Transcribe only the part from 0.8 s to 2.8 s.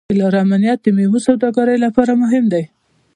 د میوو د سوداګرۍ لپاره مهم دی.